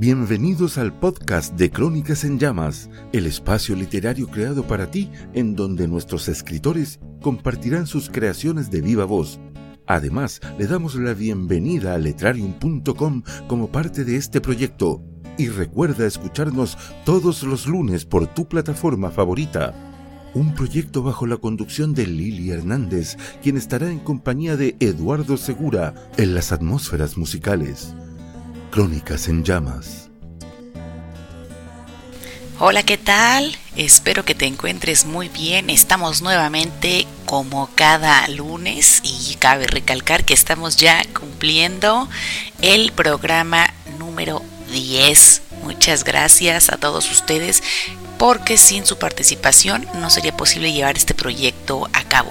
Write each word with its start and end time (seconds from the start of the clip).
Bienvenidos 0.00 0.78
al 0.78 0.98
podcast 0.98 1.56
de 1.56 1.70
Crónicas 1.70 2.24
en 2.24 2.38
Llamas, 2.38 2.88
el 3.12 3.26
espacio 3.26 3.76
literario 3.76 4.28
creado 4.28 4.66
para 4.66 4.90
ti 4.90 5.10
en 5.34 5.54
donde 5.54 5.86
nuestros 5.88 6.26
escritores 6.28 7.00
compartirán 7.20 7.86
sus 7.86 8.08
creaciones 8.08 8.70
de 8.70 8.80
viva 8.80 9.04
voz. 9.04 9.40
Además, 9.86 10.40
le 10.58 10.66
damos 10.66 10.94
la 10.94 11.12
bienvenida 11.12 11.92
a 11.92 11.98
letrarium.com 11.98 13.24
como 13.46 13.70
parte 13.70 14.06
de 14.06 14.16
este 14.16 14.40
proyecto 14.40 15.02
y 15.36 15.48
recuerda 15.48 16.06
escucharnos 16.06 16.78
todos 17.04 17.42
los 17.42 17.66
lunes 17.66 18.06
por 18.06 18.26
tu 18.26 18.48
plataforma 18.48 19.10
favorita. 19.10 19.74
Un 20.32 20.54
proyecto 20.54 21.02
bajo 21.02 21.26
la 21.26 21.36
conducción 21.36 21.92
de 21.92 22.06
Lili 22.06 22.48
Hernández, 22.48 23.18
quien 23.42 23.58
estará 23.58 23.90
en 23.90 23.98
compañía 23.98 24.56
de 24.56 24.76
Eduardo 24.80 25.36
Segura 25.36 25.92
en 26.16 26.34
las 26.34 26.52
atmósferas 26.52 27.18
musicales. 27.18 27.94
Crónicas 28.70 29.26
en 29.26 29.42
llamas. 29.44 30.08
Hola, 32.60 32.82
¿qué 32.84 32.98
tal? 32.98 33.56
Espero 33.74 34.24
que 34.24 34.34
te 34.34 34.46
encuentres 34.46 35.06
muy 35.06 35.28
bien. 35.28 35.70
Estamos 35.70 36.22
nuevamente 36.22 37.06
como 37.24 37.68
cada 37.74 38.28
lunes 38.28 39.00
y 39.02 39.34
cabe 39.36 39.66
recalcar 39.66 40.24
que 40.24 40.34
estamos 40.34 40.76
ya 40.76 41.02
cumpliendo 41.18 42.08
el 42.60 42.92
programa 42.92 43.72
número 43.98 44.42
10. 44.70 45.42
Muchas 45.64 46.04
gracias 46.04 46.70
a 46.70 46.76
todos 46.76 47.10
ustedes 47.10 47.62
porque 48.18 48.56
sin 48.56 48.86
su 48.86 48.98
participación 48.98 49.88
no 49.94 50.10
sería 50.10 50.36
posible 50.36 50.72
llevar 50.72 50.96
este 50.96 51.14
proyecto 51.14 51.88
a 51.92 52.04
cabo. 52.04 52.30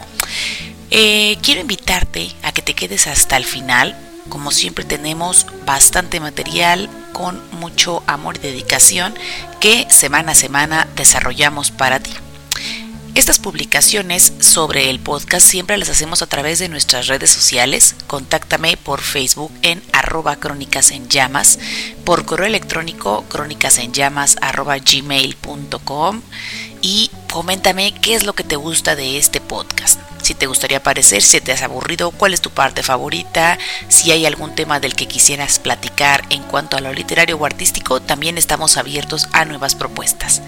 Eh, 0.92 1.38
quiero 1.42 1.62
invitarte 1.62 2.32
a 2.44 2.52
que 2.52 2.62
te 2.62 2.76
quedes 2.76 3.08
hasta 3.08 3.36
el 3.36 3.46
final 3.46 4.09
como 4.30 4.52
siempre 4.52 4.86
tenemos 4.86 5.46
bastante 5.66 6.20
material 6.20 6.90
con 7.14 7.42
mucho 7.52 8.04
amor 8.08 8.38
y 8.38 8.40
dedicación 8.40 9.14
que 9.60 9.88
semana 9.90 10.32
a 10.32 10.36
semana 10.36 10.88
desarrollamos 10.96 11.72
para 11.72 12.00
ti. 12.00 12.12
Estas 13.16 13.40
publicaciones 13.40 14.32
sobre 14.40 14.90
el 14.90 15.00
podcast 15.00 15.46
siempre 15.46 15.78
las 15.78 15.90
hacemos 15.90 16.22
a 16.22 16.28
través 16.28 16.60
de 16.60 16.70
nuestras 16.70 17.08
redes 17.08 17.30
sociales. 17.30 17.96
Contáctame 18.08 18.78
por 18.78 19.02
Facebook 19.02 19.52
en 19.62 19.82
arroba 19.92 20.38
crónicas 20.38 20.92
en 20.92 21.10
llamas, 21.10 21.60
por 22.06 22.24
correo 22.24 22.48
electrónico 22.48 23.26
crónicas 23.28 23.80
en 23.80 23.92
llamas 23.92 24.38
arroba 24.42 24.78
gmail.com 24.78 26.22
y 26.82 27.12
coméntame 27.32 27.94
qué 27.94 28.16
es 28.16 28.24
lo 28.24 28.34
que 28.34 28.44
te 28.44 28.56
gusta 28.56 28.96
de 28.96 29.18
este 29.18 29.42
podcast 29.42 30.00
si 30.22 30.36
te 30.36 30.46
gustaría 30.46 30.78
aparecer, 30.78 31.22
si 31.22 31.42
te 31.42 31.52
has 31.52 31.64
aburrido, 31.64 32.12
cuál 32.12 32.34
es 32.34 32.42
tu 32.42 32.52
parte 32.52 32.84
favorita, 32.84 33.58
si 33.88 34.12
hay 34.12 34.28
algún 34.28 34.54
tema 34.54 34.80
del 34.80 34.96
que 34.96 35.08
quisieras 35.08 35.58
platicar 35.58 36.24
en 36.30 36.44
cuanto 36.44 36.78
a 36.78 36.82
lo 36.82 36.94
literario 36.94 37.38
o 37.38 37.46
artístico, 37.46 38.02
también 38.02 38.38
estamos 38.38 38.78
abiertos 38.78 39.28
a 39.34 39.46
nuevas 39.46 39.76
propuestas. 39.76 40.42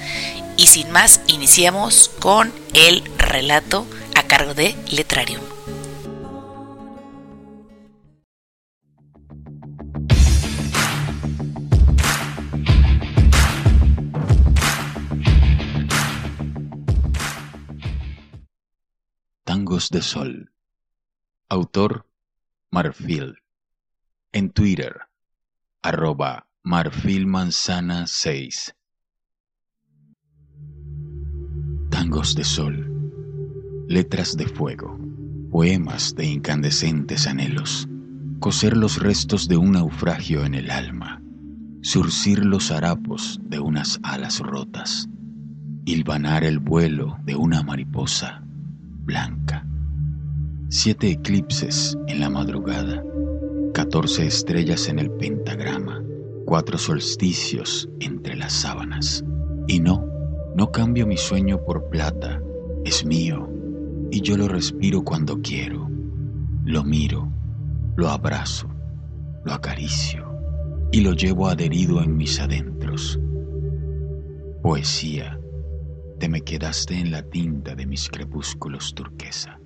Y 0.57 0.67
sin 0.67 0.91
más, 0.91 1.21
iniciamos 1.27 2.11
con 2.19 2.53
el 2.73 3.03
relato 3.17 3.87
a 4.15 4.23
cargo 4.23 4.53
de 4.53 4.75
Letrarium. 4.91 5.60
De 19.71 20.01
Sol. 20.01 20.51
Autor 21.47 22.05
Marfil. 22.71 23.37
En 24.33 24.49
Twitter, 24.49 24.93
arroba 25.81 26.49
marfilmanzana 26.61 28.05
6. 28.05 28.75
Tangos 31.89 32.35
de 32.35 32.43
Sol. 32.43 33.85
Letras 33.87 34.35
de 34.35 34.45
fuego. 34.47 34.99
Poemas 35.49 36.15
de 36.15 36.25
incandescentes 36.25 37.25
anhelos. 37.25 37.87
Coser 38.41 38.75
los 38.75 39.01
restos 39.01 39.47
de 39.47 39.55
un 39.55 39.71
naufragio 39.71 40.43
en 40.43 40.53
el 40.53 40.69
alma. 40.69 41.21
Surcir 41.81 42.43
los 42.43 42.71
harapos 42.71 43.39
de 43.43 43.59
unas 43.59 44.01
alas 44.03 44.39
rotas. 44.39 45.07
Hilvanar 45.85 46.43
el 46.43 46.59
vuelo 46.59 47.17
de 47.23 47.37
una 47.37 47.63
mariposa 47.63 48.43
blanca. 49.03 49.65
Siete 50.69 51.09
eclipses 51.11 51.97
en 52.07 52.19
la 52.19 52.29
madrugada, 52.29 53.03
catorce 53.73 54.25
estrellas 54.25 54.87
en 54.87 54.99
el 54.99 55.11
pentagrama, 55.11 56.01
cuatro 56.45 56.77
solsticios 56.77 57.89
entre 57.99 58.35
las 58.35 58.53
sábanas. 58.53 59.23
Y 59.67 59.79
no, 59.79 60.05
no 60.55 60.71
cambio 60.71 61.05
mi 61.07 61.17
sueño 61.17 61.63
por 61.65 61.89
plata, 61.89 62.41
es 62.85 63.05
mío, 63.05 63.49
y 64.11 64.21
yo 64.21 64.37
lo 64.37 64.47
respiro 64.47 65.03
cuando 65.03 65.41
quiero. 65.41 65.89
Lo 66.63 66.83
miro, 66.83 67.27
lo 67.95 68.09
abrazo, 68.09 68.69
lo 69.43 69.53
acaricio 69.53 70.31
y 70.91 71.01
lo 71.01 71.13
llevo 71.13 71.47
adherido 71.47 72.01
en 72.01 72.15
mis 72.15 72.39
adentros. 72.39 73.19
Poesía 74.61 75.40
me 76.29 76.41
quedaste 76.41 76.95
en 76.95 77.11
la 77.11 77.29
tinta 77.29 77.75
de 77.75 77.85
mis 77.85 78.09
crepúsculos 78.09 78.93
turquesa. 78.93 79.57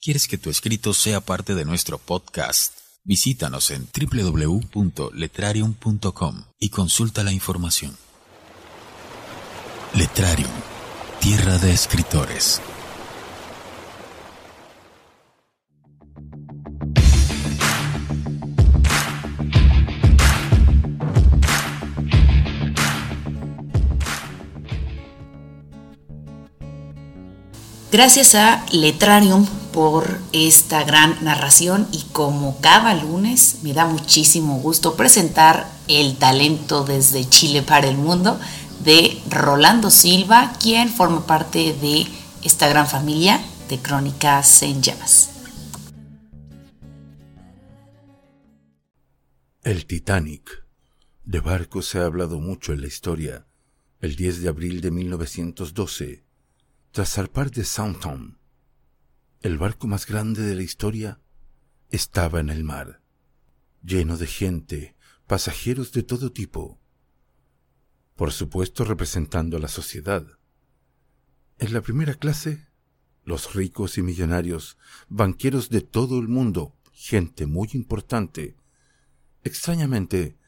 ¿Quieres 0.00 0.26
que 0.28 0.36
tu 0.36 0.50
escrito 0.50 0.92
sea 0.92 1.22
parte 1.22 1.54
de 1.54 1.64
nuestro 1.64 1.96
podcast? 1.98 2.78
Visítanos 3.04 3.70
en 3.70 3.88
www.letrarium.com 3.88 6.44
y 6.58 6.68
consulta 6.68 7.24
la 7.24 7.32
información. 7.32 7.96
Letrarium, 9.94 10.52
tierra 11.20 11.56
de 11.58 11.72
escritores. 11.72 12.60
Gracias 27.94 28.34
a 28.34 28.66
Letrarium 28.72 29.46
por 29.72 30.18
esta 30.32 30.82
gran 30.82 31.22
narración 31.22 31.86
y 31.92 32.02
como 32.10 32.60
cada 32.60 32.92
lunes 32.92 33.60
me 33.62 33.72
da 33.72 33.86
muchísimo 33.86 34.58
gusto 34.58 34.96
presentar 34.96 35.70
el 35.86 36.16
talento 36.16 36.82
desde 36.82 37.24
Chile 37.28 37.62
para 37.62 37.86
el 37.86 37.96
mundo 37.96 38.40
de 38.82 39.16
Rolando 39.30 39.92
Silva, 39.92 40.54
quien 40.60 40.88
forma 40.88 41.24
parte 41.24 41.72
de 41.72 42.08
esta 42.42 42.66
gran 42.66 42.88
familia 42.88 43.40
de 43.68 43.78
Crónicas 43.78 44.64
en 44.64 44.82
Llamas. 44.82 45.30
El 49.62 49.86
Titanic. 49.86 50.64
De 51.24 51.38
barco 51.38 51.80
se 51.80 52.00
ha 52.00 52.06
hablado 52.06 52.40
mucho 52.40 52.72
en 52.72 52.80
la 52.80 52.88
historia. 52.88 53.46
El 54.00 54.16
10 54.16 54.42
de 54.42 54.48
abril 54.48 54.80
de 54.80 54.90
1912, 54.90 56.24
tras 56.94 57.14
zarpar 57.14 57.50
de 57.50 57.64
Soundtown, 57.64 58.38
el 59.40 59.58
barco 59.58 59.88
más 59.88 60.06
grande 60.06 60.42
de 60.42 60.54
la 60.54 60.62
historia 60.62 61.20
estaba 61.90 62.38
en 62.38 62.50
el 62.50 62.62
mar, 62.62 63.02
lleno 63.82 64.16
de 64.16 64.28
gente, 64.28 64.94
pasajeros 65.26 65.90
de 65.90 66.04
todo 66.04 66.30
tipo, 66.30 66.78
por 68.14 68.30
supuesto 68.30 68.84
representando 68.84 69.56
a 69.56 69.60
la 69.60 69.66
sociedad. 69.66 70.24
En 71.58 71.72
la 71.74 71.80
primera 71.80 72.14
clase, 72.14 72.68
los 73.24 73.54
ricos 73.54 73.98
y 73.98 74.02
millonarios, 74.02 74.78
banqueros 75.08 75.70
de 75.70 75.80
todo 75.80 76.20
el 76.20 76.28
mundo, 76.28 76.76
gente 76.92 77.46
muy 77.46 77.70
importante. 77.72 78.56
Extrañamente, 79.42 80.38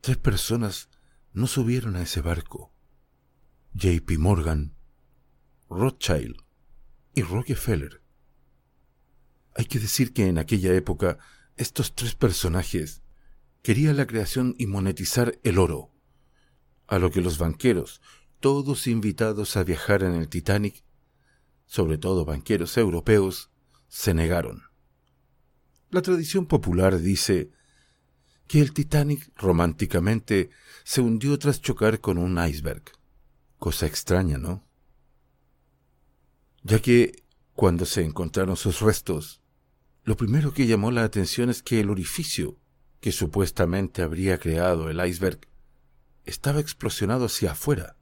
tres 0.00 0.18
personas 0.18 0.88
no 1.32 1.48
subieron 1.48 1.96
a 1.96 2.02
ese 2.02 2.20
barco. 2.20 2.72
JP 3.72 4.18
Morgan, 4.18 4.76
Rothschild 5.74 6.36
y 7.14 7.22
Rockefeller. 7.22 8.00
Hay 9.56 9.66
que 9.66 9.78
decir 9.78 10.12
que 10.12 10.28
en 10.28 10.38
aquella 10.38 10.72
época 10.72 11.18
estos 11.56 11.94
tres 11.94 12.14
personajes 12.14 13.02
querían 13.62 13.96
la 13.96 14.06
creación 14.06 14.54
y 14.58 14.66
monetizar 14.66 15.38
el 15.42 15.58
oro, 15.58 15.90
a 16.86 16.98
lo 16.98 17.10
que 17.10 17.20
los 17.20 17.38
banqueros, 17.38 18.00
todos 18.40 18.86
invitados 18.86 19.56
a 19.56 19.64
viajar 19.64 20.02
en 20.02 20.14
el 20.14 20.28
Titanic, 20.28 20.84
sobre 21.66 21.98
todo 21.98 22.24
banqueros 22.24 22.76
europeos, 22.76 23.50
se 23.88 24.14
negaron. 24.14 24.62
La 25.90 26.02
tradición 26.02 26.46
popular 26.46 26.98
dice 26.98 27.50
que 28.46 28.60
el 28.60 28.72
Titanic 28.72 29.32
románticamente 29.36 30.50
se 30.84 31.00
hundió 31.00 31.38
tras 31.38 31.60
chocar 31.60 32.00
con 32.00 32.18
un 32.18 32.38
iceberg. 32.44 32.82
Cosa 33.58 33.86
extraña, 33.86 34.36
¿no? 34.36 34.63
Ya 36.64 36.80
que 36.80 37.22
cuando 37.52 37.84
se 37.86 38.02
encontraron 38.02 38.56
sus 38.56 38.80
restos, 38.80 39.40
Lo 40.06 40.18
primero 40.18 40.52
que 40.52 40.66
llamó 40.66 40.90
la 40.90 41.02
atención 41.02 41.48
es 41.48 41.62
que 41.62 41.80
el 41.80 41.88
orificio 41.88 42.58
que 43.00 43.10
supuestamente 43.10 44.02
habría 44.02 44.36
creado 44.36 44.90
el 44.90 45.02
iceberg 45.02 45.40
estaba 46.26 46.60
explosionado 46.60 47.24
hacia 47.24 47.52
afuera 47.52 47.96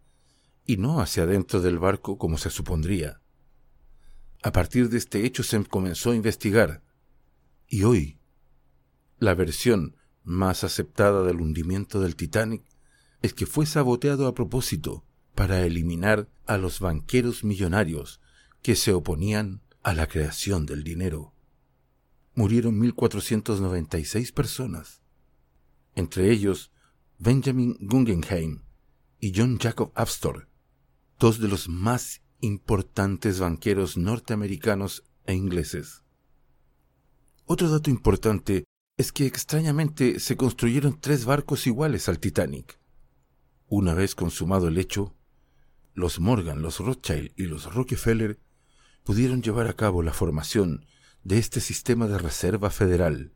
y 0.67 0.79
no 0.79 1.00
hacia 1.00 1.23
adentro 1.23 1.61
del 1.61 1.79
barco 1.79 2.19
como 2.19 2.38
se 2.38 2.50
supondría. 2.50 3.20
A 4.43 4.50
partir 4.50 4.88
de 4.88 4.99
este 4.99 5.25
hecho 5.25 5.44
se 5.44 5.62
comenzó 5.65 6.11
a 6.11 6.17
investigar 6.17 6.82
y 7.69 7.85
hoy 7.85 8.19
la 9.20 9.35
versión 9.35 9.97
más 10.25 10.65
aceptada 10.65 11.23
del 11.23 11.41
hundimiento 11.41 12.00
del 12.00 12.17
Titanic 12.17 12.65
es 13.23 13.32
que 13.32 13.47
fue 13.47 13.65
saboteado 13.67 14.26
a 14.26 14.35
propósito 14.35 15.05
para 15.37 15.65
eliminar 15.65 16.29
a 16.47 16.58
los 16.58 16.81
banqueros 16.81 17.44
millonarios 17.44 18.20
que 18.62 18.76
se 18.76 18.93
oponían 18.93 19.61
a 19.82 19.93
la 19.93 20.06
creación 20.06 20.67
del 20.67 20.85
dinero. 20.85 21.35
Murieron 22.35 22.81
1.496 22.81 24.32
personas, 24.32 25.03
entre 25.94 26.31
ellos 26.31 26.70
Benjamin 27.19 27.76
Guggenheim 27.81 28.62
y 29.20 29.32
John 29.37 29.59
Jacob 29.59 29.93
Astor, 29.94 30.49
dos 31.19 31.41
de 31.41 31.49
los 31.49 31.69
más 31.69 32.23
importantes 32.41 33.41
banqueros 33.41 33.97
norteamericanos 33.97 35.05
e 35.26 35.35
ingleses. 35.35 36.03
Otro 37.44 37.69
dato 37.69 37.91
importante 37.91 38.65
es 38.97 39.12
que 39.12 39.26
extrañamente 39.26 40.20
se 40.20 40.37
construyeron 40.37 41.00
tres 41.00 41.25
barcos 41.25 41.67
iguales 41.67 42.08
al 42.08 42.19
Titanic. 42.19 42.79
Una 43.69 43.94
vez 43.94 44.15
consumado 44.15 44.69
el 44.69 44.79
hecho, 44.79 45.15
los 45.94 46.20
Morgan, 46.20 46.62
los 46.62 46.79
Rothschild 46.79 47.32
y 47.37 47.44
los 47.44 47.75
Rockefeller 47.75 48.38
pudieron 49.05 49.43
llevar 49.43 49.67
a 49.67 49.75
cabo 49.75 50.03
la 50.03 50.13
formación 50.13 50.87
de 51.25 51.39
este 51.39 51.61
sistema 51.61 52.07
de 52.07 52.19
reserva 52.19 52.71
federal 52.71 53.33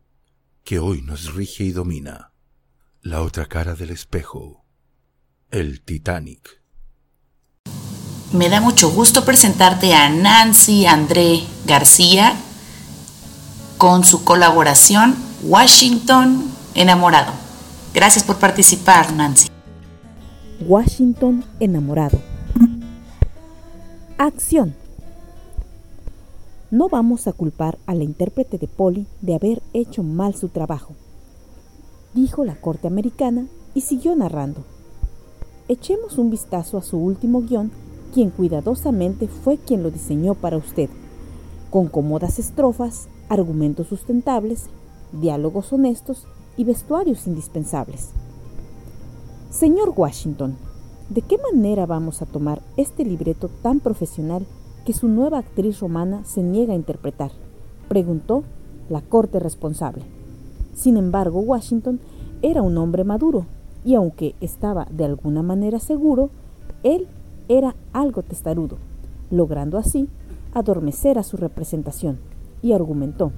que 0.65 0.79
hoy 0.79 1.03
nos 1.03 1.35
rige 1.35 1.65
y 1.65 1.71
domina. 1.71 2.33
La 3.01 3.23
otra 3.23 3.47
cara 3.47 3.75
del 3.75 3.91
espejo, 3.91 4.65
el 5.51 5.81
Titanic. 5.83 6.63
Me 8.33 8.49
da 8.49 8.61
mucho 8.61 8.91
gusto 8.91 9.25
presentarte 9.25 9.95
a 9.95 10.09
Nancy 10.09 10.87
André 10.87 11.45
García 11.65 12.35
con 13.79 14.05
su 14.05 14.25
colaboración 14.25 15.15
Washington 15.45 16.51
Enamorado. 16.75 17.33
Gracias 17.95 18.25
por 18.25 18.39
participar, 18.39 19.13
Nancy. 19.13 19.49
Washington 20.61 21.45
Enamorado. 21.61 22.21
Acción. 24.19 24.75
No 26.76 26.90
vamos 26.90 27.26
a 27.26 27.32
culpar 27.32 27.78
a 27.87 27.94
la 27.94 28.05
intérprete 28.05 28.58
de 28.58 28.69
Polly 28.69 29.06
de 29.23 29.34
haber 29.34 29.62
hecho 29.73 30.02
mal 30.02 30.34
su 30.34 30.50
trabajo, 30.50 30.93
dijo 32.12 32.44
la 32.44 32.61
corte 32.61 32.87
americana 32.87 33.46
y 33.73 33.81
siguió 33.81 34.14
narrando. 34.14 34.61
Echemos 35.69 36.19
un 36.19 36.28
vistazo 36.28 36.76
a 36.76 36.82
su 36.82 36.99
último 36.99 37.40
guion, 37.40 37.70
quien 38.12 38.28
cuidadosamente 38.28 39.26
fue 39.26 39.56
quien 39.56 39.82
lo 39.82 39.90
diseñó 39.90 40.34
para 40.34 40.58
usted, 40.58 40.90
con 41.70 41.88
cómodas 41.88 42.38
estrofas, 42.38 43.08
argumentos 43.31 43.87
sustentables, 43.87 44.67
diálogos 45.12 45.72
honestos 45.72 46.26
y 46.58 46.64
vestuarios 46.64 47.26
indispensables. 47.26 48.11
Señor 49.49 49.94
Washington, 49.96 50.58
¿de 51.08 51.22
qué 51.22 51.38
manera 51.38 51.87
vamos 51.87 52.20
a 52.20 52.26
tomar 52.26 52.61
este 52.76 53.02
libreto 53.02 53.49
tan 53.62 53.81
profesional 53.81 54.44
que 54.87 54.93
su 54.93 55.09
nueva 55.09 55.38
actriz 55.38 55.81
romana 55.81 56.25
se 56.25 56.43
niega 56.43 56.73
a 56.73 56.77
interpretar? 56.77 57.33
preguntó 57.88 58.44
la 58.88 59.00
corte 59.00 59.41
responsable. 59.41 60.05
Sin 60.75 60.97
embargo, 60.97 61.41
Washington 61.41 61.99
era 62.41 62.62
un 62.62 62.79
hombre 62.79 63.03
maduro, 63.03 63.47
y 63.85 63.97
aunque 63.97 64.37
estaba 64.41 64.87
de 64.91 65.05
alguna 65.05 65.43
manera 65.43 65.81
seguro, 65.81 66.31
él 66.85 67.09
era 67.49 67.75
algo 67.93 68.23
testarudo, 68.23 68.79
logrando 69.31 69.77
así 69.77 70.09
adormecer 70.55 71.19
a 71.19 71.25
su 71.25 71.37
representación, 71.37 72.19
y 72.62 72.73
argumentó 72.73 73.32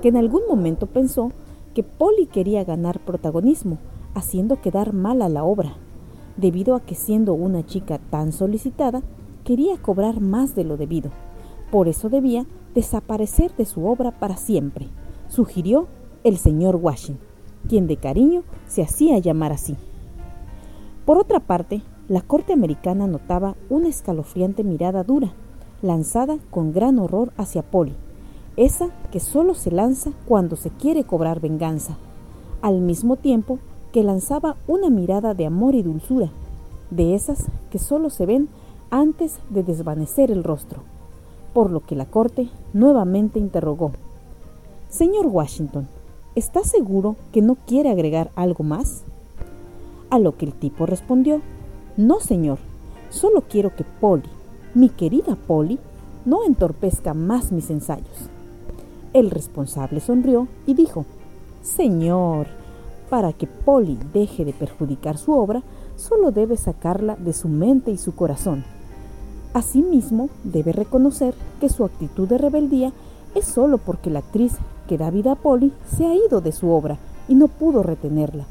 que 0.00 0.08
en 0.08 0.16
algún 0.16 0.42
momento 0.48 0.86
pensó 0.86 1.32
que 1.74 1.82
Polly 1.82 2.26
quería 2.26 2.62
ganar 2.62 3.00
protagonismo, 3.00 3.78
haciendo 4.14 4.60
quedar 4.60 4.92
mal 4.92 5.20
a 5.22 5.28
la 5.28 5.42
obra, 5.42 5.74
debido 6.36 6.76
a 6.76 6.80
que 6.80 6.94
siendo 6.94 7.34
una 7.34 7.66
chica 7.66 7.98
tan 8.10 8.30
solicitada, 8.30 9.02
quería 9.48 9.78
cobrar 9.78 10.20
más 10.20 10.54
de 10.54 10.62
lo 10.62 10.76
debido. 10.76 11.10
Por 11.70 11.88
eso 11.88 12.10
debía 12.10 12.44
desaparecer 12.74 13.56
de 13.56 13.64
su 13.64 13.86
obra 13.86 14.10
para 14.10 14.36
siempre, 14.36 14.88
sugirió 15.26 15.86
el 16.22 16.36
señor 16.36 16.76
Washington, 16.76 17.26
quien 17.66 17.86
de 17.86 17.96
cariño 17.96 18.42
se 18.66 18.82
hacía 18.82 19.18
llamar 19.18 19.52
así. 19.52 19.74
Por 21.06 21.16
otra 21.16 21.40
parte, 21.40 21.80
la 22.08 22.20
corte 22.20 22.52
americana 22.52 23.06
notaba 23.06 23.56
una 23.70 23.88
escalofriante 23.88 24.64
mirada 24.64 25.02
dura, 25.02 25.32
lanzada 25.80 26.36
con 26.50 26.74
gran 26.74 26.98
horror 26.98 27.32
hacia 27.38 27.62
Polly, 27.62 27.94
esa 28.58 28.90
que 29.10 29.18
solo 29.18 29.54
se 29.54 29.70
lanza 29.70 30.10
cuando 30.26 30.56
se 30.56 30.68
quiere 30.68 31.04
cobrar 31.04 31.40
venganza, 31.40 31.96
al 32.60 32.82
mismo 32.82 33.16
tiempo 33.16 33.60
que 33.92 34.02
lanzaba 34.02 34.56
una 34.66 34.90
mirada 34.90 35.32
de 35.32 35.46
amor 35.46 35.74
y 35.74 35.82
dulzura, 35.82 36.30
de 36.90 37.14
esas 37.14 37.46
que 37.70 37.78
solo 37.78 38.10
se 38.10 38.26
ven 38.26 38.50
antes 38.90 39.38
de 39.50 39.62
desvanecer 39.62 40.30
el 40.30 40.44
rostro, 40.44 40.82
por 41.52 41.70
lo 41.70 41.80
que 41.80 41.96
la 41.96 42.06
corte 42.06 42.48
nuevamente 42.72 43.38
interrogó. 43.38 43.92
Señor 44.88 45.26
Washington, 45.26 45.88
¿está 46.34 46.64
seguro 46.64 47.16
que 47.32 47.42
no 47.42 47.56
quiere 47.66 47.90
agregar 47.90 48.30
algo 48.36 48.64
más? 48.64 49.02
A 50.10 50.18
lo 50.18 50.36
que 50.36 50.46
el 50.46 50.54
tipo 50.54 50.86
respondió, 50.86 51.42
no 51.96 52.20
señor, 52.20 52.58
solo 53.10 53.42
quiero 53.42 53.74
que 53.74 53.84
Polly, 53.84 54.28
mi 54.74 54.88
querida 54.88 55.36
Polly, 55.36 55.78
no 56.24 56.44
entorpezca 56.44 57.12
más 57.12 57.52
mis 57.52 57.70
ensayos. 57.70 58.30
El 59.12 59.30
responsable 59.30 60.00
sonrió 60.00 60.48
y 60.66 60.74
dijo, 60.74 61.04
Señor, 61.62 62.46
para 63.10 63.32
que 63.32 63.46
Polly 63.46 63.98
deje 64.12 64.44
de 64.44 64.52
perjudicar 64.52 65.18
su 65.18 65.32
obra, 65.32 65.62
solo 65.96 66.30
debe 66.30 66.56
sacarla 66.56 67.16
de 67.16 67.32
su 67.32 67.48
mente 67.48 67.90
y 67.90 67.96
su 67.96 68.14
corazón. 68.14 68.64
Asimismo, 69.54 70.28
debe 70.44 70.72
reconocer 70.72 71.34
que 71.60 71.68
su 71.68 71.84
actitud 71.84 72.28
de 72.28 72.38
rebeldía 72.38 72.92
es 73.34 73.46
solo 73.46 73.78
porque 73.78 74.10
la 74.10 74.20
actriz 74.20 74.54
que 74.86 74.98
da 74.98 75.10
vida 75.10 75.32
a 75.32 75.36
Polly 75.36 75.72
se 75.96 76.06
ha 76.06 76.14
ido 76.14 76.40
de 76.40 76.52
su 76.52 76.70
obra 76.70 76.98
y 77.28 77.34
no 77.34 77.48
pudo 77.48 77.82
retenerla. 77.82 78.46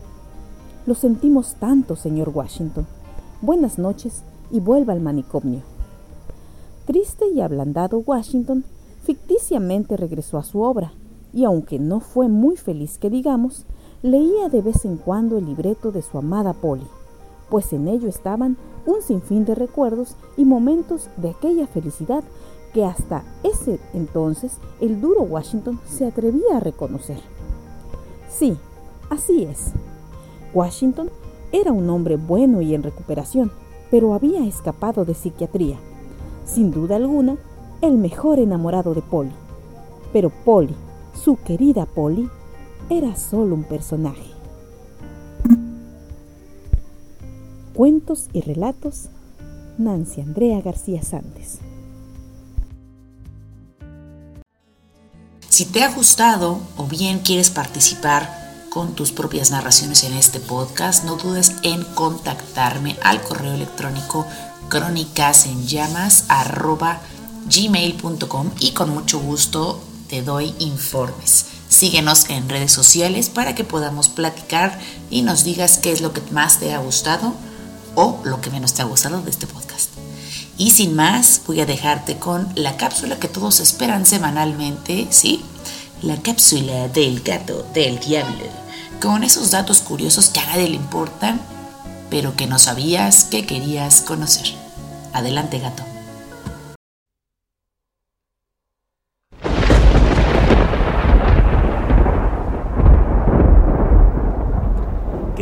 Lo 0.86 0.96
sentimos 0.96 1.56
tanto, 1.56 1.96
señor 1.96 2.30
Washington. 2.34 2.86
Buenas 3.42 3.78
noches 3.78 4.24
y 4.52 4.60
vuelva 4.60 4.94
al 4.94 5.02
manicomio. 5.02 5.62
Triste 6.86 7.26
y 7.34 7.42
ablandado 7.42 8.02
Washington 8.06 8.64
ficticiamente 9.04 9.98
regresó 9.98 10.38
a 10.38 10.44
su 10.44 10.62
obra, 10.62 10.94
y 11.34 11.44
aunque 11.44 11.80
no 11.80 12.00
fue 12.00 12.30
muy 12.30 12.56
feliz 12.56 12.98
que 12.98 13.10
digamos, 13.10 13.66
leía 14.02 14.48
de 14.50 14.62
vez 14.62 14.86
en 14.86 14.98
cuando 14.98 15.38
el 15.38 15.46
libreto 15.46 15.92
de 15.92 16.02
su 16.02 16.18
amada 16.18 16.54
Polly, 16.54 16.88
pues 17.50 17.74
en 17.74 17.88
ello 17.88 18.08
estaban 18.08 18.58
un 18.88 19.04
sinfín 19.04 19.46
de 19.46 19.54
recuerdos 19.54 20.16
y 20.38 20.46
momentos 20.46 21.10
de 21.18 21.30
aquella 21.30 21.68
felicidad 21.68 22.24
que 22.74 22.86
hasta 22.86 23.24
ese 23.44 23.80
entonces 23.94 24.54
el 24.82 25.00
duro 25.02 25.22
Washington 25.22 25.80
se 25.86 26.08
atrevía 26.08 26.58
a 26.58 26.60
reconocer. 26.60 27.20
Sí, 28.30 28.58
así 29.10 29.44
es. 29.44 29.72
Washington 30.54 31.10
era 31.52 31.72
un 31.72 31.90
hombre 31.90 32.16
bueno 32.16 32.62
y 32.62 32.74
en 32.74 32.84
recuperación, 32.84 33.52
pero 33.92 34.14
había 34.14 34.46
escapado 34.46 35.06
de 35.06 35.14
psiquiatría. 35.14 35.78
Sin 36.46 36.72
duda 36.72 36.96
alguna, 36.96 37.38
el 37.82 37.98
mejor 37.98 38.40
enamorado 38.40 38.94
de 38.94 39.02
Polly. 39.02 39.34
Pero 40.14 40.30
Polly, 40.30 40.76
su 41.14 41.36
querida 41.36 41.86
Polly, 41.86 42.30
era 42.90 43.16
solo 43.16 43.56
un 43.56 43.64
personaje. 43.64 44.37
Cuentos 47.78 48.30
y 48.34 48.42
relatos, 48.42 49.10
Nancy 49.78 50.22
Andrea 50.22 50.62
García 50.62 51.04
Santos. 51.04 51.60
Si 55.48 55.66
te 55.66 55.84
ha 55.84 55.94
gustado 55.94 56.60
o 56.78 56.88
bien 56.88 57.20
quieres 57.20 57.52
participar 57.52 58.66
con 58.72 58.96
tus 58.96 59.12
propias 59.12 59.52
narraciones 59.52 60.04
en 60.06 60.14
este 60.14 60.40
podcast, 60.40 61.04
no 61.04 61.18
dudes 61.18 61.54
en 61.62 61.84
contactarme 61.94 62.98
al 63.04 63.22
correo 63.22 63.54
electrónico 63.54 64.26
gmail.com 67.46 68.50
y 68.60 68.72
con 68.72 68.90
mucho 68.90 69.20
gusto 69.20 69.80
te 70.10 70.24
doy 70.24 70.56
informes. 70.58 71.46
Síguenos 71.70 72.28
en 72.32 72.50
redes 72.50 72.72
sociales 72.72 73.30
para 73.30 73.54
que 73.54 73.64
podamos 73.64 74.10
platicar 74.10 74.80
y 75.12 75.22
nos 75.22 75.44
digas 75.44 75.78
qué 75.78 75.92
es 75.92 76.02
lo 76.02 76.12
que 76.12 76.24
más 76.32 76.60
te 76.60 76.74
ha 76.74 76.80
gustado 76.80 77.36
o 77.98 78.22
lo 78.24 78.40
que 78.40 78.52
menos 78.52 78.76
te 78.76 78.84
ha 78.84 78.86
gustado 78.86 79.22
de 79.24 79.32
este 79.32 79.48
podcast. 79.48 79.90
Y 80.56 80.72
sin 80.72 80.96
más, 80.96 81.42
voy 81.48 81.62
a 81.62 81.66
dejarte 81.66 82.18
con 82.18 82.48
la 82.54 82.78
cápsula 82.78 83.20
que 83.20 83.28
todos 83.28 83.60
esperan 83.60 84.06
semanalmente, 84.06 85.08
¿sí? 85.10 85.44
La 86.04 86.16
cápsula 86.18 86.88
del 86.90 87.22
gato 87.22 87.66
del 87.74 88.00
diablo. 88.00 88.46
Con 89.02 89.24
esos 89.24 89.50
datos 89.50 89.80
curiosos 89.80 90.30
que 90.30 90.40
a 90.40 90.46
nadie 90.46 90.70
le 90.70 90.76
importan, 90.76 91.42
pero 92.12 92.36
que 92.36 92.46
no 92.46 92.60
sabías 92.60 93.24
que 93.24 93.48
querías 93.48 94.02
conocer. 94.02 94.54
Adelante, 95.14 95.58
gato. 95.58 95.97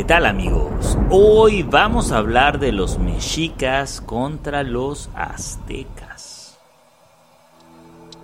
Tal 0.08 0.28
amigos? 0.28 0.98
Hoy 1.10 1.64
vamos 1.64 2.12
a 2.12 2.18
hablar 2.18 2.60
de 2.60 2.72
los 2.72 3.00
mexicas 3.00 4.02
contra 4.02 4.62
los 4.62 5.10
aztecas. 5.16 6.60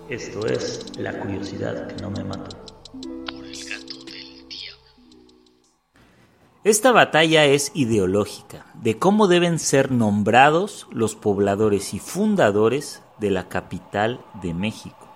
Esto 0.08 0.46
es 0.46 0.96
la 0.98 1.18
curiosidad 1.18 1.88
que 1.88 2.00
no 2.00 2.10
me 2.10 2.22
mató. 2.22 2.56
Esta 6.62 6.92
batalla 6.92 7.46
es 7.46 7.72
ideológica, 7.74 8.66
de 8.74 9.00
cómo 9.00 9.26
deben 9.26 9.58
ser 9.58 9.90
nombrados 9.90 10.86
los 10.92 11.16
pobladores 11.16 11.94
y 11.94 11.98
fundadores 11.98 13.02
de 13.18 13.30
la 13.30 13.48
capital 13.48 14.20
de 14.40 14.54
México. 14.54 15.08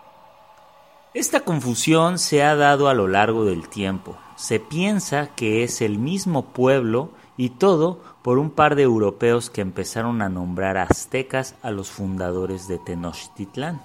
Esta 1.15 1.41
confusión 1.41 2.19
se 2.19 2.43
ha 2.43 2.57
dado 2.57 2.89
a 2.89 2.95
lo 2.95 3.07
largo 3.07 3.45
del 3.45 3.69
tiempo. 3.69 4.17
Se 4.37 4.61
piensa 4.61 5.35
que 5.35 5.65
es 5.65 5.81
el 5.81 5.99
mismo 5.99 6.47
pueblo 6.53 7.11
y 7.37 7.51
todo 7.51 8.03
por 8.23 8.39
un 8.39 8.51
par 8.51 8.77
de 8.77 8.83
europeos 8.83 9.51
que 9.51 9.61
empezaron 9.61 10.23
a 10.23 10.29
nombrar 10.29 10.77
aztecas 10.77 11.55
a 11.63 11.71
los 11.71 11.91
fundadores 11.91 12.69
de 12.69 12.79
Tenochtitlán. 12.79 13.81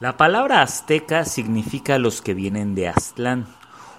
La 0.00 0.16
palabra 0.16 0.62
azteca 0.62 1.24
significa 1.24 1.98
los 1.98 2.22
que 2.22 2.34
vienen 2.34 2.74
de 2.74 2.88
Aztlán, 2.88 3.46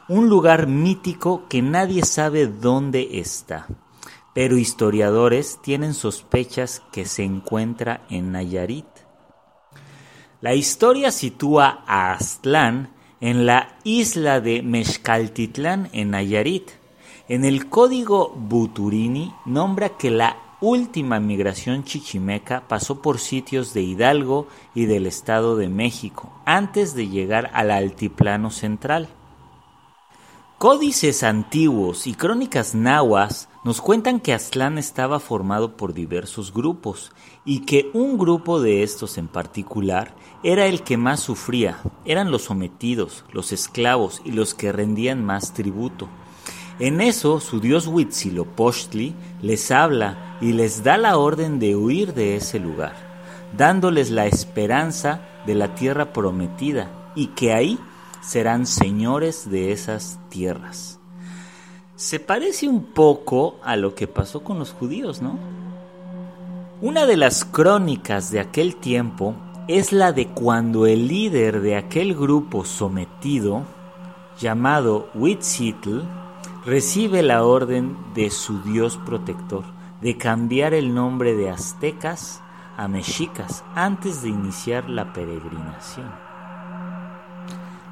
un 0.10 0.28
lugar 0.28 0.68
mítico 0.68 1.48
que 1.48 1.62
nadie 1.62 2.04
sabe 2.04 2.48
dónde 2.48 3.20
está, 3.20 3.68
pero 4.34 4.58
historiadores 4.58 5.60
tienen 5.64 5.94
sospechas 5.94 6.82
que 6.92 7.06
se 7.06 7.24
encuentra 7.24 8.02
en 8.10 8.34
Nayarit. 8.34 8.86
La 10.42 10.56
historia 10.56 11.10
sitúa 11.12 11.86
a 11.88 12.12
Aztlán 12.12 12.94
en 13.22 13.46
la 13.46 13.73
isla 13.84 14.40
de 14.42 14.62
Mexcaltitlán 14.62 15.90
en 15.94 16.12
Nayarit. 16.12 16.72
En 17.28 17.46
el 17.46 17.70
código 17.70 18.34
Buturini 18.36 19.34
nombra 19.46 19.98
que 19.98 20.12
la 20.12 20.38
última 20.62 21.20
migración 21.20 21.84
chichimeca 21.84 22.64
pasó 22.68 23.02
por 23.02 23.20
sitios 23.20 23.74
de 23.74 23.82
Hidalgo 23.82 24.48
y 24.74 24.86
del 24.86 25.08
Estado 25.08 25.58
de 25.58 25.68
México 25.68 26.32
antes 26.46 26.96
de 26.96 27.10
llegar 27.10 27.52
al 27.54 27.72
altiplano 27.72 28.50
central. 28.50 29.10
Códices 30.58 31.24
antiguos 31.24 32.08
y 32.08 32.14
crónicas 32.14 32.76
nahuas 32.76 33.50
nos 33.64 33.80
cuentan 33.80 34.20
que 34.20 34.34
Aztlán 34.34 34.78
estaba 34.78 35.20
formado 35.20 35.78
por 35.78 35.94
diversos 35.94 36.54
grupos 36.54 37.12
y 37.46 37.62
que 37.62 37.90
un 37.94 38.18
grupo 38.18 38.62
de 38.62 38.84
estos 38.84 39.18
en 39.18 39.28
particular 39.28 40.16
era 40.44 40.66
el 40.66 40.84
que 40.84 40.98
más 40.98 41.22
sufría, 41.22 41.80
eran 42.04 42.30
los 42.30 42.44
sometidos, 42.44 43.24
los 43.32 43.54
esclavos 43.54 44.22
y 44.26 44.32
los 44.32 44.54
que 44.54 44.74
rendían 44.74 45.24
más 45.24 45.54
tributo. 45.54 46.10
En 46.80 47.00
eso 47.00 47.40
su 47.40 47.62
dios 47.62 47.88
Huitzilopochtli 47.88 49.16
les 49.42 49.72
habla 49.72 50.38
y 50.42 50.52
les 50.52 50.84
da 50.84 50.98
la 50.98 51.18
orden 51.18 51.60
de 51.60 51.76
huir 51.78 52.14
de 52.14 52.36
ese 52.36 52.60
lugar, 52.60 52.96
dándoles 53.56 54.12
la 54.12 54.26
esperanza 54.26 55.22
de 55.46 55.56
la 55.56 55.76
tierra 55.76 56.12
prometida 56.12 57.14
y 57.16 57.28
que 57.28 57.54
ahí 57.54 57.80
serán 58.22 58.66
señores 58.66 59.50
de 59.50 59.72
esas 59.72 60.20
tierras. 60.30 61.00
Se 61.96 62.20
parece 62.20 62.68
un 62.68 62.86
poco 62.86 63.60
a 63.64 63.76
lo 63.76 63.94
que 63.94 64.08
pasó 64.08 64.44
con 64.44 64.58
los 64.58 64.72
judíos, 64.72 65.22
¿no? 65.22 65.38
Una 66.82 67.06
de 67.06 67.18
las 67.18 67.46
crónicas 67.46 68.32
de 68.32 68.40
aquel 68.40 68.76
tiempo 68.78 69.36
es 69.68 69.94
la 69.94 70.12
de 70.12 70.28
cuando 70.28 70.88
el 70.88 71.08
líder 71.08 71.62
de 71.62 71.76
aquel 71.76 72.16
grupo 72.16 72.66
sometido, 72.66 73.62
llamado 74.40 75.08
Huitzitl, 75.14 76.02
recibe 76.66 77.22
la 77.22 77.44
orden 77.46 77.96
de 78.16 78.32
su 78.32 78.64
dios 78.64 79.00
protector 79.06 79.64
de 80.02 80.18
cambiar 80.18 80.74
el 80.74 80.96
nombre 80.96 81.36
de 81.36 81.52
aztecas 81.52 82.42
a 82.76 82.88
mexicas 82.88 83.64
antes 83.76 84.24
de 84.24 84.30
iniciar 84.30 84.90
la 84.90 85.14
peregrinación. 85.14 86.12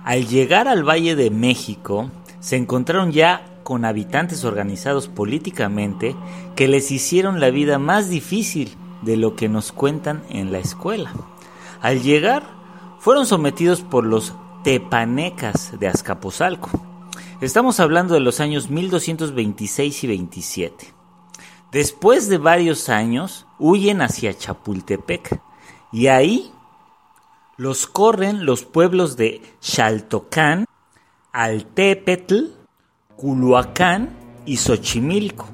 Al 0.04 0.28
llegar 0.28 0.68
al 0.68 0.84
Valle 0.84 1.16
de 1.16 1.30
México, 1.30 2.10
se 2.40 2.58
encontraron 2.58 3.12
ya 3.12 3.46
con 3.64 3.86
habitantes 3.86 4.44
organizados 4.44 5.08
políticamente 5.08 6.16
que 6.56 6.68
les 6.68 6.92
hicieron 6.92 7.40
la 7.40 7.50
vida 7.50 7.80
más 7.80 8.10
difícil 8.10 8.76
de 9.02 9.18
lo 9.18 9.36
que 9.36 9.50
nos 9.50 9.72
cuentan 9.72 10.24
en 10.30 10.52
la 10.52 10.60
escuela. 10.60 11.12
Al 11.82 12.02
llegar, 12.02 12.44
fueron 13.00 13.26
sometidos 13.26 13.82
por 13.82 14.06
los 14.06 14.34
tepanecas 14.64 15.80
de 15.80 15.88
Azcapotzalco. 15.88 16.70
Estamos 17.42 17.80
hablando 17.80 18.14
de 18.14 18.20
los 18.20 18.40
años 18.40 18.70
1226 18.70 20.04
y 20.04 20.08
27. 20.08 20.94
Después 21.72 22.30
de 22.30 22.38
varios 22.38 22.90
años, 22.90 23.48
huyen 23.58 24.02
hacia 24.02 24.38
Chapultepec 24.38 25.42
y 25.92 26.08
ahí 26.08 26.52
los 27.58 27.88
corren 27.88 28.46
los 28.46 28.66
pueblos 28.66 29.18
de 29.18 29.42
Xaltocán, 29.62 30.66
Altepetl, 31.32 32.48
Culhuacán 33.22 34.10
y 34.48 34.58
Xochimilco. 34.58 35.48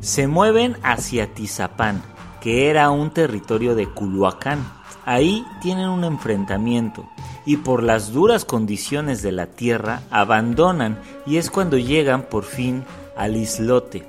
Se 0.00 0.26
mueven 0.26 0.76
hacia 0.82 1.32
Tizapán, 1.32 2.02
que 2.40 2.70
era 2.70 2.90
un 2.90 3.10
territorio 3.10 3.76
de 3.76 3.86
Culhuacán. 3.86 4.66
Ahí 5.04 5.46
tienen 5.60 5.88
un 5.88 6.02
enfrentamiento 6.02 7.08
y 7.46 7.58
por 7.58 7.84
las 7.84 8.12
duras 8.12 8.44
condiciones 8.44 9.22
de 9.22 9.30
la 9.30 9.46
tierra 9.46 10.02
abandonan 10.10 10.98
y 11.24 11.36
es 11.36 11.52
cuando 11.52 11.78
llegan 11.78 12.24
por 12.24 12.42
fin 12.42 12.82
al 13.16 13.36
islote. 13.36 14.02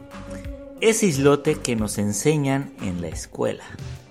Ese 0.82 1.06
islote 1.06 1.60
que 1.60 1.76
nos 1.76 2.00
enseñan 2.00 2.74
en 2.82 3.04
la 3.04 3.10
escuela 3.10 3.66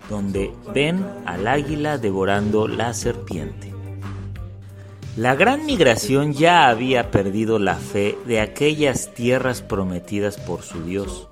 donde 0.09 0.53
ven 0.73 1.05
al 1.27 1.49
águila 1.49 1.99
devorando 1.99 2.69
la 2.69 2.95
serpiente. 2.95 3.72
La 5.17 5.35
gran 5.35 5.67
migración 5.67 6.33
ya 6.33 6.69
había 6.69 7.11
perdido 7.11 7.59
la 7.59 7.75
fe 7.75 8.17
de 8.27 8.41
aquellas 8.41 9.13
tierras 9.13 9.61
prometidas 9.61 10.39
por 10.39 10.63
su 10.63 10.85
Dios, 10.85 11.29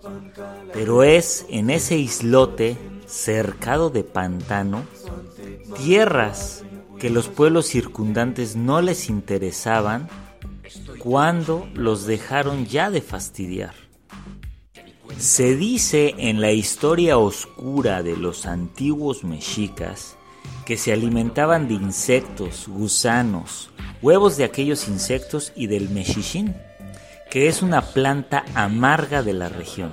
pero 0.75 1.03
es 1.03 1.47
en 1.49 1.71
ese 1.71 1.97
islote 1.97 2.77
cercado 3.07 3.89
de 3.89 4.05
pantano, 4.05 4.83
tierras 5.83 6.63
que 6.99 7.09
los 7.09 7.29
pueblos 7.29 7.67
circundantes 7.67 8.55
no 8.55 8.83
les 8.83 9.09
interesaban 9.09 10.09
cuando 10.99 11.67
los 11.73 12.05
dejaron 12.05 12.67
ya 12.67 12.91
de 12.91 13.01
fastidiar. 13.01 13.75
Se 15.17 15.57
dice 15.57 16.15
en 16.19 16.43
la 16.43 16.53
historia 16.53 17.17
oscura 17.17 18.03
de 18.03 18.17
los 18.19 18.45
antiguos 18.45 19.25
mexicas 19.25 20.19
que 20.71 20.77
se 20.77 20.93
alimentaban 20.93 21.67
de 21.67 21.75
insectos, 21.75 22.69
gusanos, 22.69 23.73
huevos 24.03 24.37
de 24.37 24.45
aquellos 24.45 24.87
insectos 24.87 25.53
y 25.57 25.67
del 25.67 25.91
mexichín, 25.91 26.55
que 27.29 27.49
es 27.49 27.61
una 27.61 27.83
planta 27.83 28.45
amarga 28.55 29.25
de 29.25 29.33
la 29.33 29.49
región. 29.49 29.91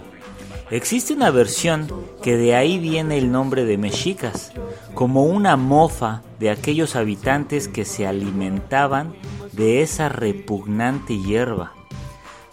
Existe 0.69 1.15
una 1.15 1.31
versión 1.31 1.91
que 2.21 2.37
de 2.37 2.53
ahí 2.53 2.77
viene 2.77 3.17
el 3.17 3.31
nombre 3.31 3.65
de 3.65 3.79
mexicas, 3.79 4.51
como 4.93 5.23
una 5.23 5.57
mofa 5.57 6.21
de 6.37 6.51
aquellos 6.51 6.95
habitantes 6.95 7.67
que 7.67 7.83
se 7.83 8.05
alimentaban 8.05 9.15
de 9.53 9.81
esa 9.81 10.09
repugnante 10.09 11.17
hierba. 11.17 11.73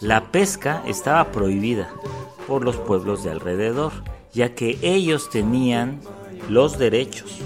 La 0.00 0.32
pesca 0.32 0.82
estaba 0.86 1.30
prohibida, 1.30 1.92
por 2.48 2.64
los 2.64 2.78
pueblos 2.78 3.22
de 3.22 3.32
alrededor, 3.32 3.92
ya 4.32 4.54
que 4.54 4.78
ellos 4.80 5.28
tenían 5.28 6.00
los 6.48 6.78
derechos. 6.78 7.42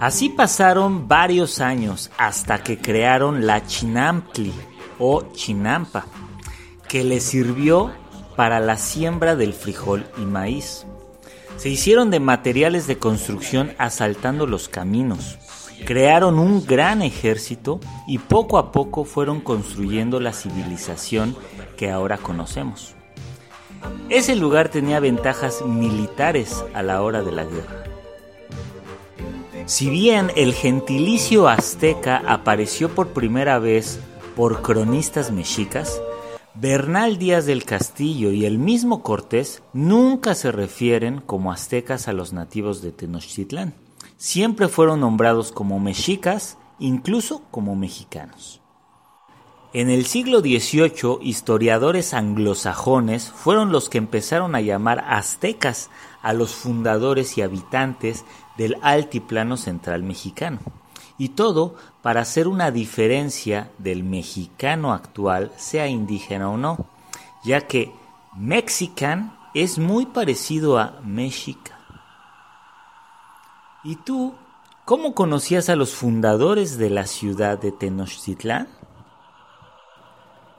Así 0.00 0.28
pasaron 0.28 1.08
varios 1.08 1.60
años 1.60 2.10
hasta 2.18 2.62
que 2.62 2.78
crearon 2.78 3.46
la 3.46 3.66
Chinampli 3.66 4.52
o 4.98 5.32
Chinampa, 5.32 6.06
que 6.88 7.04
les 7.04 7.22
sirvió 7.22 7.92
para 8.36 8.60
la 8.60 8.76
siembra 8.76 9.36
del 9.36 9.52
frijol 9.52 10.06
y 10.18 10.22
maíz. 10.22 10.86
Se 11.56 11.68
hicieron 11.68 12.10
de 12.10 12.20
materiales 12.20 12.86
de 12.86 12.98
construcción 12.98 13.72
asaltando 13.78 14.46
los 14.46 14.68
caminos. 14.68 15.38
Crearon 15.86 16.38
un 16.38 16.66
gran 16.66 17.02
ejército 17.02 17.80
y 18.06 18.18
poco 18.18 18.58
a 18.58 18.72
poco 18.72 19.04
fueron 19.04 19.40
construyendo 19.40 20.18
la 20.18 20.32
civilización 20.32 21.36
que 21.76 21.90
ahora 21.90 22.18
conocemos. 22.18 22.94
Ese 24.08 24.34
lugar 24.34 24.68
tenía 24.68 24.98
ventajas 25.00 25.62
militares 25.64 26.64
a 26.74 26.82
la 26.82 27.02
hora 27.02 27.22
de 27.22 27.32
la 27.32 27.44
guerra. 27.44 27.93
Si 29.66 29.88
bien 29.88 30.30
el 30.36 30.52
gentilicio 30.52 31.48
azteca 31.48 32.22
apareció 32.26 32.94
por 32.94 33.14
primera 33.14 33.58
vez 33.58 33.98
por 34.36 34.60
cronistas 34.60 35.32
mexicas, 35.32 36.02
Bernal 36.54 37.16
Díaz 37.16 37.46
del 37.46 37.64
Castillo 37.64 38.30
y 38.30 38.44
el 38.44 38.58
mismo 38.58 39.02
Cortés 39.02 39.62
nunca 39.72 40.34
se 40.34 40.52
refieren 40.52 41.22
como 41.22 41.50
aztecas 41.50 42.08
a 42.08 42.12
los 42.12 42.34
nativos 42.34 42.82
de 42.82 42.92
Tenochtitlán. 42.92 43.72
Siempre 44.18 44.68
fueron 44.68 45.00
nombrados 45.00 45.50
como 45.50 45.80
mexicas, 45.80 46.58
incluso 46.78 47.40
como 47.50 47.74
mexicanos. 47.74 48.60
En 49.74 49.90
el 49.90 50.06
siglo 50.06 50.38
XVIII, 50.38 51.18
historiadores 51.20 52.14
anglosajones 52.14 53.28
fueron 53.32 53.72
los 53.72 53.88
que 53.88 53.98
empezaron 53.98 54.54
a 54.54 54.60
llamar 54.60 55.04
aztecas 55.04 55.90
a 56.22 56.32
los 56.32 56.54
fundadores 56.54 57.36
y 57.36 57.42
habitantes 57.42 58.24
del 58.56 58.76
altiplano 58.82 59.56
central 59.56 60.04
mexicano. 60.04 60.60
Y 61.18 61.30
todo 61.30 61.74
para 62.02 62.20
hacer 62.20 62.46
una 62.46 62.70
diferencia 62.70 63.72
del 63.78 64.04
mexicano 64.04 64.92
actual, 64.92 65.50
sea 65.56 65.88
indígena 65.88 66.50
o 66.50 66.56
no, 66.56 66.86
ya 67.44 67.62
que 67.62 67.92
mexican 68.36 69.36
es 69.54 69.80
muy 69.80 70.06
parecido 70.06 70.78
a 70.78 71.00
mexica. 71.02 71.80
¿Y 73.82 73.96
tú, 73.96 74.34
cómo 74.84 75.16
conocías 75.16 75.68
a 75.68 75.74
los 75.74 75.94
fundadores 75.94 76.78
de 76.78 76.90
la 76.90 77.08
ciudad 77.08 77.58
de 77.58 77.72
Tenochtitlán? 77.72 78.83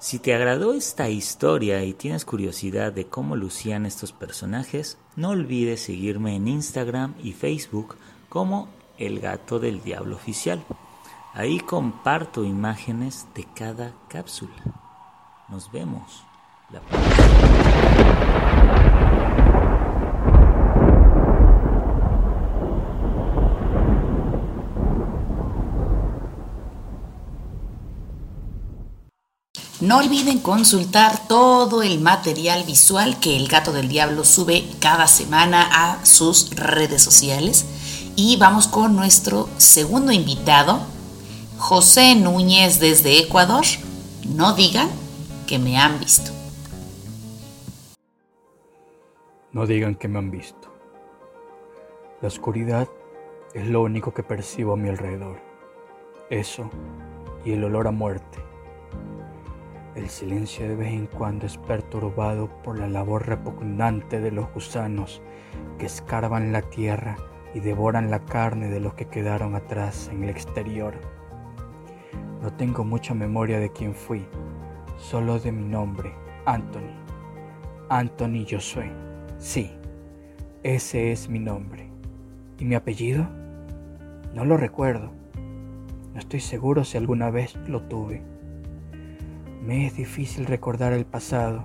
Si 0.06 0.20
te 0.20 0.36
agradó 0.36 0.74
esta 0.74 1.10
historia 1.10 1.84
y 1.84 1.94
tienes 1.94 2.26
curiosidad 2.26 2.94
de 2.94 3.08
cómo 3.08 3.36
lucían 3.36 3.88
estos 3.88 4.12
personajes, 4.12 5.00
no 5.16 5.30
olvides 5.30 5.82
seguirme 5.82 6.36
en 6.36 6.48
Instagram 6.48 7.16
y 7.24 7.34
Facebook 7.34 7.96
como 8.30 8.68
El 9.00 9.20
Gato 9.20 9.58
del 9.58 9.82
Diablo 9.82 10.16
Oficial. 10.16 10.64
Ahí 11.34 11.60
comparto 11.60 12.46
imágenes 12.46 13.26
de 13.34 13.48
cada 13.56 13.96
cápsula. 14.08 14.54
Nos 15.50 15.72
vemos 15.72 16.24
la 16.70 16.82
próxima. 16.82 17.16
No 29.86 30.00
olviden 30.00 30.40
consultar 30.40 31.28
todo 31.28 31.84
el 31.84 32.02
material 32.02 32.64
visual 32.64 33.20
que 33.20 33.36
el 33.36 33.48
gato 33.48 33.72
del 33.72 33.88
diablo 33.88 34.24
sube 34.24 34.66
cada 34.80 35.06
semana 35.06 35.70
a 35.72 36.04
sus 36.04 36.56
redes 36.56 37.04
sociales. 37.04 37.68
Y 38.16 38.36
vamos 38.38 38.68
con 38.68 38.96
nuestro 38.96 39.48
segundo 39.58 40.12
invitado, 40.12 40.80
José 41.60 42.16
Núñez 42.16 42.80
desde 42.80 43.20
Ecuador. 43.20 43.64
No 44.28 44.56
digan 44.56 44.90
que 45.46 45.60
me 45.60 45.78
han 45.78 46.00
visto. 46.00 46.32
No 49.52 49.68
digan 49.68 49.94
que 49.94 50.08
me 50.08 50.18
han 50.18 50.32
visto. 50.32 50.74
La 52.24 52.30
oscuridad 52.30 52.90
es 53.54 53.68
lo 53.68 53.84
único 53.84 54.16
que 54.16 54.24
percibo 54.24 54.74
a 54.74 54.78
mi 54.78 54.90
alrededor. 54.90 55.40
Eso 56.32 56.72
y 57.46 57.52
el 57.52 57.64
olor 57.64 57.88
a 57.88 57.92
muerte 57.92 58.45
el 59.96 60.10
silencio 60.10 60.68
de 60.68 60.76
vez 60.76 60.94
en 60.94 61.08
cuando 61.08 61.46
es 61.46 61.58
perturbado 61.58 62.50
por 62.64 62.78
la 62.78 62.88
labor 62.88 63.28
repugnante 63.28 64.20
de 64.20 64.32
los 64.32 64.52
gusanos 64.54 65.22
que 65.80 65.86
escarban 65.86 66.52
la 66.52 66.62
tierra 66.62 67.16
y 67.54 67.62
devoran 67.62 68.12
la 68.12 68.26
carne 68.26 68.68
de 68.68 68.82
los 68.82 68.94
que 68.96 69.06
quedaron 69.06 69.56
atrás 69.56 70.10
en 70.12 70.24
el 70.24 70.30
exterior. 70.30 70.96
No 72.42 72.52
tengo 72.54 72.84
mucha 72.84 73.14
memoria 73.14 73.60
de 73.60 73.72
quién 73.72 73.96
fui, 73.96 74.28
solo 74.98 75.40
de 75.40 75.54
mi 75.54 75.64
nombre, 75.64 76.14
Anthony. 76.46 76.94
Anthony 77.88 78.46
Josué. 78.50 78.92
Sí, 79.38 79.72
ese 80.64 81.14
es 81.14 81.30
mi 81.30 81.40
nombre. 81.40 81.90
¿Y 82.60 82.66
mi 82.66 82.76
apellido? 82.76 83.28
No 84.34 84.44
lo 84.44 84.58
recuerdo. 84.58 85.12
No 86.14 86.20
estoy 86.20 86.42
seguro 86.42 86.84
si 86.84 86.98
alguna 86.98 87.30
vez 87.30 87.56
lo 87.68 87.84
tuve. 87.84 88.35
Me 89.66 89.88
es 89.88 89.96
difícil 89.96 90.46
recordar 90.46 90.94
el 90.94 91.08
pasado. 91.08 91.64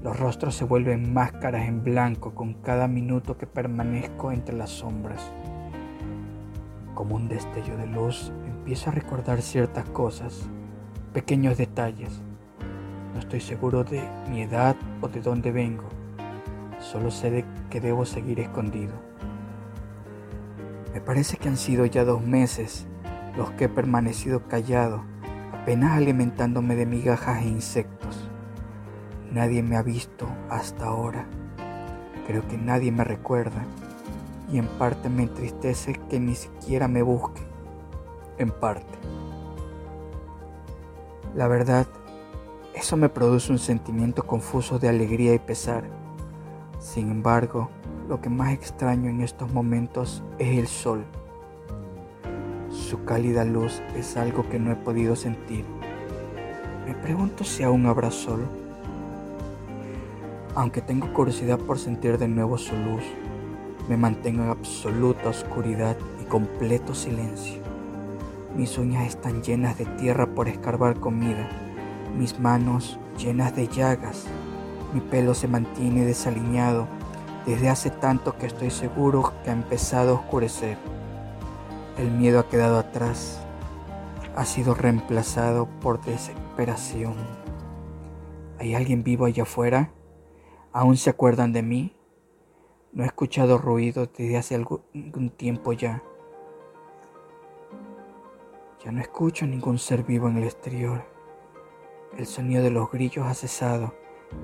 Los 0.00 0.20
rostros 0.20 0.54
se 0.54 0.64
vuelven 0.64 1.12
máscaras 1.12 1.66
en 1.66 1.82
blanco 1.82 2.36
con 2.36 2.54
cada 2.54 2.86
minuto 2.86 3.36
que 3.36 3.48
permanezco 3.48 4.30
entre 4.30 4.54
las 4.54 4.70
sombras. 4.70 5.32
Como 6.94 7.16
un 7.16 7.26
destello 7.26 7.76
de 7.76 7.88
luz, 7.88 8.32
empiezo 8.46 8.90
a 8.90 8.92
recordar 8.92 9.42
ciertas 9.42 9.86
cosas, 9.86 10.48
pequeños 11.12 11.58
detalles. 11.58 12.22
No 13.12 13.18
estoy 13.18 13.40
seguro 13.40 13.82
de 13.82 14.08
mi 14.30 14.42
edad 14.42 14.76
o 15.00 15.08
de 15.08 15.20
dónde 15.20 15.50
vengo. 15.50 15.88
Solo 16.78 17.10
sé 17.10 17.32
de 17.32 17.44
que 17.70 17.80
debo 17.80 18.04
seguir 18.04 18.38
escondido. 18.38 18.92
Me 20.94 21.00
parece 21.00 21.38
que 21.38 21.48
han 21.48 21.56
sido 21.56 21.86
ya 21.86 22.04
dos 22.04 22.24
meses 22.24 22.86
los 23.36 23.50
que 23.50 23.64
he 23.64 23.68
permanecido 23.68 24.46
callado 24.46 25.09
apenas 25.60 25.92
alimentándome 25.92 26.74
de 26.74 26.86
migajas 26.86 27.42
e 27.42 27.48
insectos. 27.48 28.30
Nadie 29.30 29.62
me 29.62 29.76
ha 29.76 29.82
visto 29.82 30.26
hasta 30.48 30.86
ahora. 30.86 31.26
Creo 32.26 32.48
que 32.48 32.56
nadie 32.56 32.90
me 32.90 33.04
recuerda 33.04 33.62
y 34.50 34.56
en 34.56 34.66
parte 34.66 35.10
me 35.10 35.24
entristece 35.24 36.00
que 36.08 36.18
ni 36.18 36.34
siquiera 36.34 36.88
me 36.88 37.02
busque. 37.02 37.42
En 38.38 38.50
parte. 38.50 38.98
La 41.34 41.46
verdad, 41.46 41.86
eso 42.74 42.96
me 42.96 43.10
produce 43.10 43.52
un 43.52 43.58
sentimiento 43.58 44.26
confuso 44.26 44.78
de 44.78 44.88
alegría 44.88 45.34
y 45.34 45.38
pesar. 45.38 45.84
Sin 46.78 47.10
embargo, 47.10 47.68
lo 48.08 48.22
que 48.22 48.30
más 48.30 48.54
extraño 48.54 49.10
en 49.10 49.20
estos 49.20 49.52
momentos 49.52 50.24
es 50.38 50.58
el 50.58 50.68
sol 50.68 51.04
su 52.90 53.04
cálida 53.04 53.44
luz 53.44 53.80
es 53.96 54.16
algo 54.16 54.48
que 54.48 54.58
no 54.58 54.72
he 54.72 54.74
podido 54.74 55.14
sentir. 55.14 55.64
Me 56.84 56.92
pregunto 56.92 57.44
si 57.44 57.62
aún 57.62 57.86
habrá 57.86 58.10
sol. 58.10 58.48
Aunque 60.56 60.82
tengo 60.82 61.12
curiosidad 61.12 61.60
por 61.60 61.78
sentir 61.78 62.18
de 62.18 62.26
nuevo 62.26 62.58
su 62.58 62.74
luz, 62.74 63.04
me 63.88 63.96
mantengo 63.96 64.42
en 64.42 64.48
absoluta 64.50 65.28
oscuridad 65.28 65.96
y 66.20 66.24
completo 66.24 66.92
silencio. 66.92 67.62
Mis 68.56 68.76
uñas 68.76 69.06
están 69.06 69.40
llenas 69.40 69.78
de 69.78 69.86
tierra 69.86 70.26
por 70.26 70.48
escarbar 70.48 70.98
comida, 70.98 71.48
mis 72.18 72.40
manos 72.40 72.98
llenas 73.16 73.54
de 73.54 73.68
llagas, 73.68 74.24
mi 74.92 75.00
pelo 75.00 75.34
se 75.34 75.46
mantiene 75.46 76.04
desaliñado 76.04 76.88
desde 77.46 77.68
hace 77.68 77.90
tanto 77.90 78.36
que 78.36 78.46
estoy 78.46 78.72
seguro 78.72 79.32
que 79.44 79.50
ha 79.50 79.52
empezado 79.52 80.10
a 80.10 80.20
oscurecer. 80.20 80.99
El 81.98 82.10
miedo 82.12 82.38
ha 82.38 82.48
quedado 82.48 82.78
atrás, 82.78 83.44
ha 84.36 84.44
sido 84.44 84.74
reemplazado 84.74 85.66
por 85.80 86.00
desesperación. 86.00 87.14
¿Hay 88.58 88.74
alguien 88.74 89.02
vivo 89.02 89.26
allá 89.26 89.42
afuera? 89.42 89.92
¿Aún 90.72 90.96
se 90.96 91.10
acuerdan 91.10 91.52
de 91.52 91.62
mí? 91.62 91.96
No 92.92 93.02
he 93.02 93.06
escuchado 93.06 93.58
ruido 93.58 94.06
desde 94.06 94.36
hace 94.36 94.54
algún 94.54 95.30
tiempo 95.36 95.72
ya. 95.72 96.02
Ya 98.84 98.92
no 98.92 99.00
escucho 99.00 99.46
ningún 99.46 99.78
ser 99.78 100.04
vivo 100.04 100.28
en 100.28 100.38
el 100.38 100.44
exterior. 100.44 101.04
El 102.16 102.26
sonido 102.26 102.62
de 102.62 102.70
los 102.70 102.90
grillos 102.90 103.26
ha 103.26 103.34
cesado 103.34 103.94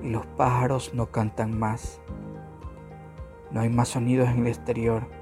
y 0.03 0.09
los 0.09 0.25
pájaros 0.25 0.93
no 0.93 1.11
cantan 1.11 1.57
más. 1.57 2.01
No 3.51 3.61
hay 3.61 3.69
más 3.69 3.87
sonidos 3.87 4.29
en 4.29 4.39
el 4.41 4.47
exterior 4.47 5.16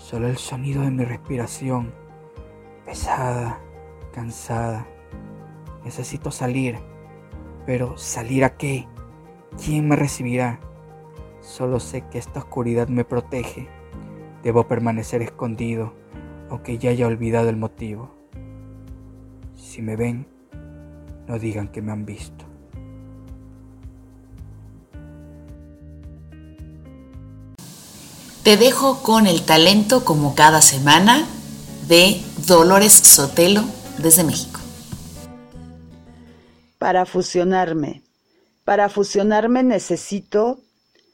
Solo 0.00 0.28
el 0.28 0.38
sonido 0.38 0.82
de 0.82 0.90
mi 0.90 1.04
respiración, 1.04 1.92
pesada, 2.86 3.60
cansada. 4.12 4.86
Necesito 5.84 6.30
salir, 6.30 6.78
pero 7.66 7.98
¿salir 7.98 8.44
a 8.44 8.56
qué? 8.56 8.88
¿Quién 9.62 9.86
me 9.86 9.96
recibirá? 9.96 10.58
Solo 11.42 11.78
sé 11.80 12.02
que 12.10 12.16
esta 12.18 12.40
oscuridad 12.40 12.88
me 12.88 13.04
protege. 13.04 13.68
Debo 14.42 14.66
permanecer 14.66 15.20
escondido, 15.20 15.92
aunque 16.48 16.78
ya 16.78 16.90
haya 16.90 17.06
olvidado 17.06 17.50
el 17.50 17.58
motivo. 17.58 18.10
Si 19.54 19.82
me 19.82 19.96
ven, 19.96 20.26
no 21.28 21.38
digan 21.38 21.68
que 21.68 21.82
me 21.82 21.92
han 21.92 22.06
visto. 22.06 22.46
Te 28.50 28.56
dejo 28.56 29.04
con 29.04 29.28
el 29.28 29.42
talento 29.42 30.04
como 30.04 30.34
cada 30.34 30.60
semana 30.60 31.24
de 31.86 32.20
Dolores 32.48 32.94
Sotelo 32.94 33.62
desde 33.98 34.24
México. 34.24 34.58
Para 36.76 37.06
fusionarme. 37.06 38.02
Para 38.64 38.88
fusionarme 38.88 39.62
necesito 39.62 40.58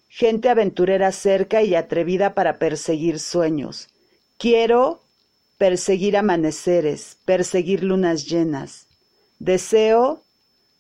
gente 0.09 0.49
aventurera 0.49 1.12
cerca 1.12 1.62
y 1.62 1.75
atrevida 1.75 2.33
para 2.33 2.59
perseguir 2.59 3.20
sueños. 3.20 3.88
Quiero 4.38 5.03
perseguir 5.59 6.16
amaneceres, 6.16 7.18
perseguir 7.27 7.85
lunas 7.85 8.25
llenas. 8.25 8.87
Deseo 9.40 10.22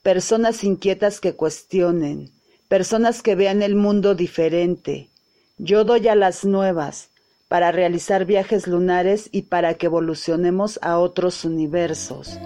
personas 0.02 0.64
inquietas 0.64 1.20
que 1.20 1.34
cuestionen, 1.34 2.32
personas 2.66 3.20
que 3.20 3.34
vean 3.34 3.60
el 3.60 3.74
mundo 3.74 4.14
diferente. 4.14 5.10
Yo 5.58 5.84
doy 5.84 6.06
a 6.08 6.14
las 6.14 6.44
nuevas 6.44 7.08
para 7.48 7.72
realizar 7.72 8.26
viajes 8.26 8.66
lunares 8.66 9.30
y 9.32 9.42
para 9.42 9.72
que 9.72 9.86
evolucionemos 9.86 10.78
a 10.82 10.98
otros 10.98 11.46
universos. 11.46 12.38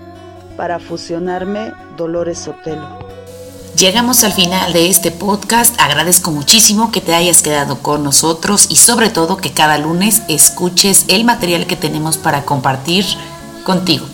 Para 0.57 0.79
fusionarme, 0.79 1.73
Dolores 1.97 2.39
Sotelo. 2.39 3.01
Llegamos 3.77 4.23
al 4.23 4.33
final 4.33 4.73
de 4.73 4.89
este 4.89 5.11
podcast. 5.11 5.75
Agradezco 5.81 6.31
muchísimo 6.31 6.93
que 6.93 7.01
te 7.01 7.13
hayas 7.13 7.43
quedado 7.43 7.83
con 7.83 8.05
nosotros 8.05 8.69
y 8.71 8.77
sobre 8.77 9.11
todo 9.11 9.39
que 9.39 9.51
cada 9.51 9.77
lunes 9.77 10.23
escuches 10.29 11.07
el 11.09 11.25
material 11.25 11.67
que 11.67 11.75
tenemos 11.75 12.17
para 12.17 12.45
compartir 12.45 13.05
contigo. 13.65 14.07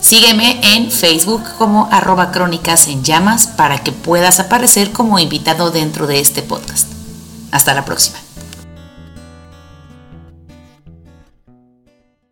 Sígueme 0.00 0.58
en 0.62 0.90
Facebook 0.90 1.42
como 1.58 1.86
arroba 1.92 2.30
crónicas 2.30 2.88
en 2.88 3.04
llamas 3.04 3.46
para 3.46 3.84
que 3.84 3.92
puedas 3.92 4.40
aparecer 4.40 4.90
como 4.90 5.18
invitado 5.18 5.70
dentro 5.70 6.06
de 6.06 6.20
este 6.20 6.40
podcast. 6.40 6.88
Hasta 7.50 7.74
la 7.74 7.84
próxima. 7.84 8.18